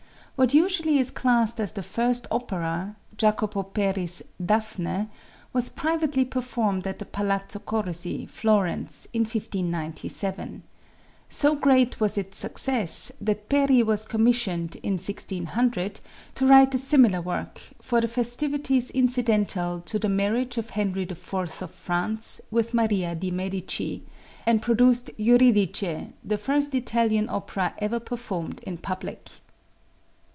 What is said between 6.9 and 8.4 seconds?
the Palazzo Corsi,